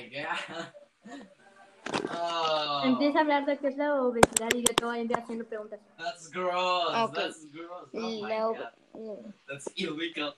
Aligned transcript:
my 0.00 0.08
god. 0.08 0.66
Oh. 2.12 2.82
Empieza 2.84 3.18
a 3.18 3.22
hablar 3.22 3.46
de 3.46 3.58
qué 3.58 3.68
es 3.68 3.76
la 3.76 4.02
obesidad 4.02 4.48
y 4.54 4.64
yo 4.64 4.74
te 4.74 4.84
voy 4.84 4.98
a 4.98 5.02
ir 5.02 5.16
haciendo 5.16 5.44
preguntas. 5.44 5.80
That's 5.98 6.30
gross. 6.30 6.94
Okay. 6.94 7.22
That's 7.22 7.46
gross. 7.50 7.88
Oh 7.94 8.22
my 8.22 8.28
god. 8.28 8.72
Eh. 8.94 9.32
That's 9.48 9.66
illegal. 9.76 10.34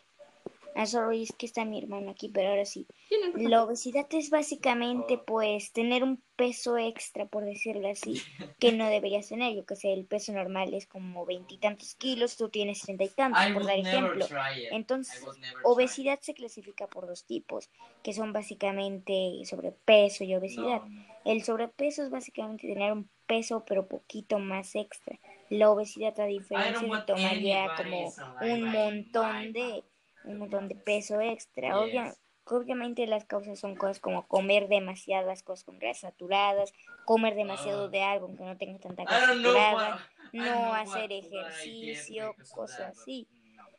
Ah, 0.75 0.87
sorry, 0.87 1.23
es 1.23 1.33
que 1.33 1.47
está 1.47 1.65
mi 1.65 1.79
hermano 1.79 2.11
aquí, 2.11 2.29
pero 2.29 2.49
ahora 2.49 2.65
sí. 2.65 2.87
La 3.35 3.63
obesidad 3.63 4.07
es 4.11 4.31
básicamente, 4.31 5.19
pues, 5.19 5.73
tener 5.73 6.03
un 6.03 6.23
peso 6.37 6.79
extra, 6.79 7.27
por 7.27 7.45
decirlo 7.45 7.89
así, 7.89 8.23
que 8.59 8.73
no 8.73 8.89
deberías 8.89 9.29
tener. 9.29 9.55
Yo 9.55 9.67
que 9.67 9.77
sé, 9.77 9.93
el 9.93 10.07
peso 10.07 10.33
normal 10.33 10.73
es 10.75 10.87
como 10.87 11.27
veintitantos 11.27 11.95
kilos, 11.95 12.37
tú 12.37 12.49
tienes 12.49 12.81
treinta 12.81 13.05
y 13.05 13.09
tantos, 13.09 13.47
I 13.49 13.53
por 13.53 13.67
dar 13.67 13.79
ejemplo. 13.79 14.27
Entonces, 14.71 15.23
obesidad 15.65 16.19
se 16.21 16.35
clasifica 16.35 16.87
por 16.87 17.07
dos 17.07 17.25
tipos, 17.25 17.69
que 18.03 18.13
son 18.13 18.33
básicamente 18.33 19.43
sobrepeso 19.45 20.25
y 20.25 20.35
obesidad. 20.35 20.83
No, 20.83 20.89
no. 20.89 21.13
El 21.25 21.45
sobrepeso 21.45 22.03
es 22.03 22.11
básicamente 22.11 22.67
tener 22.67 22.93
un 22.93 23.09
peso, 23.27 23.65
pero 23.67 23.87
poquito 23.87 24.39
más 24.39 24.75
extra. 24.75 25.19
La 25.49 25.71
obesidad, 25.71 26.19
a 26.19 26.25
diferencia, 26.25 26.89
de 26.89 27.03
tomaría 27.03 27.75
como 27.77 28.13
un 28.41 28.65
montón 28.65 29.53
de 29.53 29.85
un 30.25 30.39
montón 30.39 30.69
de 30.69 30.75
peso 30.75 31.21
extra. 31.21 31.69
Yes. 31.69 31.77
Obvia- 31.77 32.15
obviamente 32.47 33.07
las 33.07 33.25
causas 33.25 33.59
son 33.59 33.77
cosas 33.77 34.01
como 34.01 34.27
comer 34.27 34.69
demasiadas 34.69 35.43
cosas 35.43 35.65
con 35.65 35.79
grasas 35.79 36.11
saturadas, 36.13 36.73
comer 37.05 37.35
demasiado 37.35 37.85
Ah. 37.85 37.89
de 37.89 38.03
algo 38.03 38.27
aunque 38.27 38.45
no 38.45 38.57
tenga 38.57 38.79
tanta 38.81 39.03
I 39.03 39.07
grasa 39.07 39.27
saturada, 39.27 39.89
don't 40.33 40.45
no 40.47 40.75
hacer 40.75 41.13
ejercicio, 41.13 42.35
cosas 42.55 42.99
así. 42.99 43.29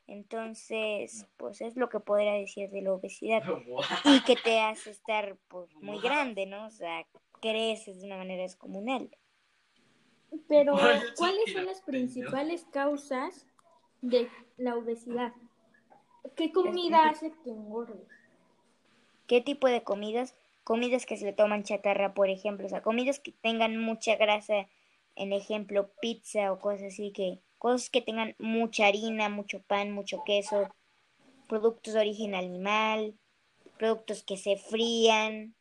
Entonces, 0.08 1.26
pues 1.38 1.62
es 1.62 1.76
lo 1.76 1.90
que 1.90 2.00
podría 2.00 2.34
decir 2.34 2.70
de 2.70 2.82
la 2.82 2.94
obesidad 2.94 3.42
What? 3.68 3.86
y 4.06 4.22
que 4.24 4.36
te 4.36 4.60
hace 4.60 4.92
estar 4.92 5.38
pues 5.48 5.74
muy 5.76 6.00
grande, 6.02 6.46
¿no? 6.46 6.68
O 6.68 6.72
sea, 6.72 7.06
creces 7.42 8.00
de 8.02 8.08
una 8.08 8.18
manera 8.18 8.44
descomunal. 8.44 9.10
Pero, 10.48 10.74
¿cuáles 11.18 11.54
son 11.54 11.66
las 11.66 11.82
principales 11.82 12.66
causas 12.72 13.48
de 14.02 14.30
la 14.58 14.76
obesidad? 14.76 15.34
¿Qué 16.36 16.52
comida 16.52 17.10
hace 17.10 17.32
que 17.44 17.52
engordes? 17.52 18.08
¿Qué 19.28 19.42
tipo 19.42 19.68
de 19.68 19.84
comidas? 19.84 20.36
Comidas 20.64 21.06
que 21.06 21.18
se 21.18 21.26
le 21.26 21.34
toman 21.34 21.64
chatarra, 21.64 22.14
por 22.14 22.30
ejemplo, 22.30 22.66
o 22.66 22.70
sea, 22.70 22.82
comidas 22.82 23.20
que 23.20 23.32
tengan 23.32 23.78
mucha 23.78 24.16
grasa, 24.16 24.68
en 25.16 25.34
ejemplo, 25.34 25.92
pizza 26.02 26.52
o 26.52 26.60
cosas 26.60 26.94
así, 26.94 27.12
que 27.12 27.40
cosas 27.58 27.90
que 27.90 28.02
tengan 28.02 28.36
mucha 28.40 28.88
harina, 28.88 29.30
mucho 29.30 29.62
pan, 29.62 29.92
mucho 29.92 30.24
queso, 30.26 30.70
productos 31.48 31.94
de 31.94 32.00
origen 32.00 32.36
animal, 32.36 33.18
productos 33.78 34.24
que 34.24 34.38
se 34.38 34.58
frían. 34.58 35.56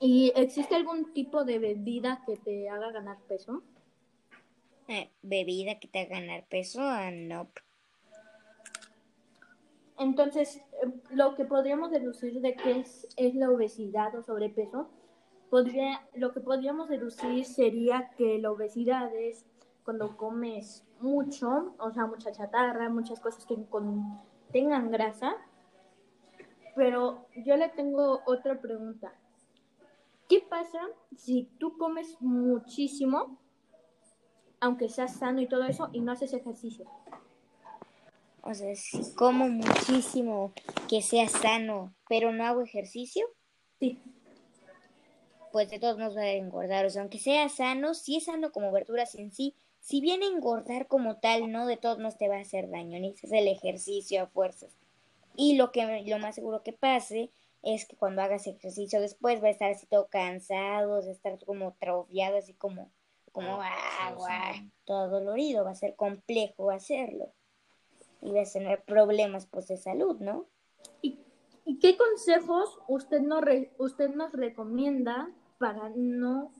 ¿Y 0.00 0.32
existe 0.36 0.74
algún 0.74 1.12
tipo 1.12 1.44
de 1.44 1.58
bebida 1.58 2.22
que 2.24 2.36
te 2.36 2.68
haga 2.68 2.92
ganar 2.92 3.18
peso? 3.28 3.62
Eh, 4.86 5.10
bebida 5.22 5.78
que 5.78 5.88
te 5.88 6.00
haga 6.00 6.20
ganar 6.20 6.46
peso, 6.46 6.80
ah, 6.82 7.10
no. 7.10 7.50
Entonces, 9.98 10.56
eh, 10.82 10.92
lo 11.10 11.34
que 11.34 11.44
podríamos 11.44 11.90
deducir 11.90 12.40
de 12.40 12.54
qué 12.54 12.80
es, 12.80 13.34
la 13.34 13.50
obesidad 13.50 14.14
o 14.14 14.22
sobrepeso, 14.22 14.88
podría, 15.50 16.06
lo 16.14 16.32
que 16.32 16.40
podríamos 16.40 16.88
deducir 16.88 17.44
sería 17.44 18.10
que 18.16 18.38
la 18.38 18.52
obesidad 18.52 19.12
es 19.14 19.44
cuando 19.84 20.16
comes 20.16 20.86
mucho, 21.00 21.74
o 21.78 21.90
sea, 21.90 22.06
mucha 22.06 22.30
chatarra, 22.30 22.88
muchas 22.88 23.20
cosas 23.20 23.44
que 23.44 23.56
tengan 24.52 24.90
grasa. 24.90 25.34
Pero 26.76 27.26
yo 27.44 27.56
le 27.56 27.68
tengo 27.70 28.20
otra 28.26 28.60
pregunta. 28.60 29.12
¿Qué 30.28 30.46
pasa 30.48 30.80
si 31.16 31.50
tú 31.58 31.76
comes 31.76 32.16
muchísimo, 32.20 33.38
aunque 34.60 34.88
seas 34.88 35.16
sano 35.16 35.40
y 35.40 35.48
todo 35.48 35.64
eso, 35.64 35.88
y 35.92 36.00
no 36.00 36.12
haces 36.12 36.34
ejercicio? 36.34 36.86
O 38.48 38.54
sea, 38.54 38.74
si 38.74 39.14
como 39.14 39.48
muchísimo 39.48 40.52
que 40.88 41.02
sea 41.02 41.28
sano, 41.28 41.94
pero 42.08 42.32
no 42.32 42.44
hago 42.44 42.62
ejercicio, 42.62 43.26
Sí. 43.78 44.00
pues 45.52 45.70
de 45.70 45.78
todos 45.78 45.98
modos 45.98 46.16
va 46.16 46.22
a 46.22 46.32
engordar. 46.32 46.86
O 46.86 46.90
sea, 46.90 47.02
aunque 47.02 47.18
sea 47.18 47.48
sano, 47.48 47.94
si 47.94 48.16
es 48.16 48.24
sano 48.24 48.50
como 48.50 48.72
verduras 48.72 49.14
en 49.14 49.32
sí, 49.32 49.54
si 49.80 50.00
bien 50.00 50.22
engordar 50.22 50.86
como 50.86 51.16
tal, 51.16 51.50
no, 51.52 51.66
de 51.66 51.76
todos 51.76 51.98
modos 51.98 52.16
te 52.16 52.28
va 52.28 52.36
a 52.36 52.40
hacer 52.40 52.70
daño. 52.70 52.98
Necesitas 52.98 53.32
el 53.32 53.48
ejercicio 53.48 54.22
a 54.22 54.26
fuerzas. 54.26 54.76
Y 55.36 55.56
lo 55.56 55.70
que 55.70 56.02
lo 56.06 56.18
más 56.18 56.34
seguro 56.34 56.62
que 56.62 56.72
pase 56.72 57.30
es 57.62 57.86
que 57.86 57.96
cuando 57.96 58.22
hagas 58.22 58.46
ejercicio 58.46 59.00
después 59.00 59.42
va 59.42 59.48
a 59.48 59.50
estar 59.50 59.70
así 59.70 59.86
todo 59.86 60.08
cansado, 60.08 60.90
va 60.90 61.06
a 61.06 61.10
estar 61.10 61.38
como 61.44 61.68
atrofiado, 61.68 62.38
así 62.38 62.54
como, 62.54 62.90
como 63.32 63.60
ah, 63.60 64.14
sad. 64.18 64.64
todo 64.84 65.08
dolorido, 65.08 65.64
va 65.64 65.72
a 65.72 65.74
ser 65.74 65.96
complejo 65.96 66.70
hacerlo. 66.70 67.32
Y 68.20 68.32
vas 68.32 68.50
a 68.50 68.58
tener 68.58 68.82
problemas 68.82 69.46
pues 69.46 69.68
de 69.68 69.76
salud, 69.76 70.18
¿no? 70.20 70.46
¿Y, 71.02 71.18
y 71.64 71.78
qué 71.78 71.96
consejos 71.96 72.78
usted 72.88 73.20
nos, 73.20 73.42
re- 73.42 73.70
usted 73.78 74.10
nos 74.10 74.32
recomienda 74.32 75.30
para 75.58 75.90
no, 75.94 76.52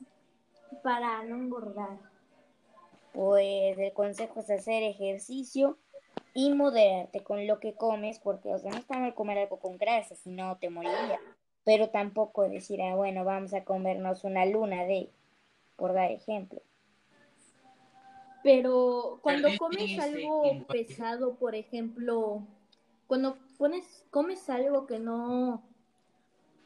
para 0.82 1.22
no 1.24 1.36
engordar? 1.36 1.98
Pues 3.12 3.78
el 3.78 3.92
consejo 3.92 4.40
es 4.40 4.50
hacer 4.50 4.82
ejercicio 4.82 5.78
y 6.34 6.52
moderarte 6.52 7.24
con 7.24 7.46
lo 7.46 7.58
que 7.58 7.74
comes, 7.74 8.20
porque 8.20 8.54
o 8.54 8.58
sea, 8.58 8.70
no 8.70 8.78
está 8.78 8.98
mal 8.98 9.14
comer 9.14 9.38
algo 9.38 9.58
con 9.58 9.76
grasa, 9.78 10.14
si 10.14 10.30
no 10.30 10.56
te 10.58 10.70
moriría. 10.70 11.18
Pero 11.64 11.88
tampoco 11.90 12.48
decir, 12.48 12.80
ah, 12.82 12.94
bueno, 12.94 13.24
vamos 13.24 13.52
a 13.54 13.64
comernos 13.64 14.24
una 14.24 14.46
luna 14.46 14.84
de, 14.84 15.10
por 15.76 15.92
dar 15.94 16.12
ejemplo. 16.12 16.62
Pero 18.48 19.18
cuando 19.20 19.48
Pero 19.48 19.58
comes 19.58 19.98
algo 19.98 20.66
pesado, 20.68 21.34
por 21.34 21.54
ejemplo, 21.54 22.46
cuando 23.06 23.36
pones, 23.58 24.06
comes 24.08 24.48
algo 24.48 24.86
que 24.86 24.98
no 24.98 25.62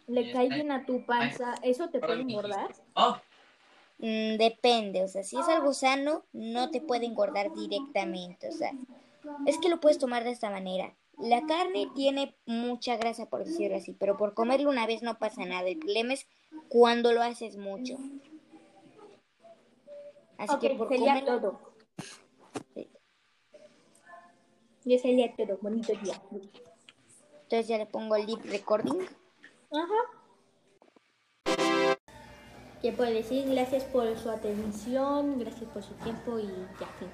le 0.07 0.31
cae 0.31 0.49
bien 0.49 0.71
a 0.71 0.87
tu 0.87 1.05
panza, 1.05 1.57
¿eso 1.65 1.89
te 1.89 1.99
puede 1.99 2.21
engordar? 2.21 2.73
Oh, 2.95 3.17
Mm, 3.99 4.37
depende, 4.37 5.03
o 5.03 5.09
sea, 5.09 5.25
si 5.25 5.37
es 5.39 5.49
algo 5.49 5.73
sano, 5.73 6.25
no 6.33 6.71
te 6.71 6.81
puede 6.81 7.07
engordar 7.07 7.53
directamente, 7.53 8.49
o 8.49 8.53
sea, 8.53 8.73
es 9.47 9.59
que 9.59 9.69
lo 9.69 9.81
puedes 9.81 9.99
tomar 9.99 10.25
de 10.25 10.31
esta 10.31 10.51
manera. 10.51 10.95
La 11.19 11.47
carne 11.47 11.89
tiene 11.95 12.35
mucha 12.47 12.97
grasa, 12.97 13.27
por 13.27 13.45
decirlo 13.45 13.77
así, 13.77 13.93
pero 13.93 14.17
por 14.17 14.35
comerlo 14.35 14.71
una 14.71 14.87
vez 14.87 15.03
no 15.03 15.19
pasa 15.19 15.45
nada. 15.45 15.69
El 15.69 15.79
problema 15.79 16.15
es 16.15 16.27
cuando 16.69 17.13
lo 17.13 17.23
haces 17.23 17.57
mucho. 17.57 17.97
Así 20.37 20.59
que 20.59 20.71
por 20.71 20.89
sería 20.89 21.21
comer... 21.21 21.25
todo. 21.25 21.72
Sí. 22.75 22.89
Y 24.85 24.99
sería 24.99 25.35
todo. 25.37 25.59
Bonito 25.61 25.93
día. 26.03 26.21
Entonces 27.43 27.69
ya 27.69 27.79
le 27.79 27.87
pongo 27.87 28.17
el 28.17 28.27
lip 28.27 28.45
recording. 28.45 29.01
Ajá. 29.73 30.23
¿Qué 32.81 32.91
puedo 32.91 33.13
decir? 33.13 33.49
Gracias 33.49 33.85
por 33.85 34.19
su 34.19 34.29
atención, 34.29 35.39
gracias 35.39 35.71
por 35.71 35.85
su 35.85 35.95
tiempo 35.95 36.39
y 36.41 36.49
ya. 36.81 36.87
fin. 36.99 37.09